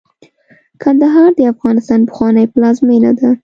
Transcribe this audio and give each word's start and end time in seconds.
کندهار 0.81 1.31
د 1.35 1.39
افغانستان 1.53 1.99
پخوانۍ 2.09 2.45
پلازمېنه 2.53 3.11
ده. 3.19 3.29